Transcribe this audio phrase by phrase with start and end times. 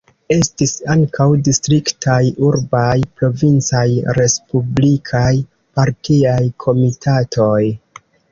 [0.33, 2.15] Estis ankaŭ distriktaj,
[2.47, 3.83] urbaj, provincaj,
[4.19, 5.31] respublikaj
[5.81, 7.63] partiaj komitatoj.